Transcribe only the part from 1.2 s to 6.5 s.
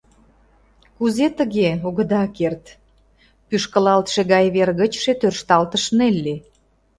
тыге, огыда керт?— пӱшкылалтше гай вер гычше тӧршталтыш Нелли.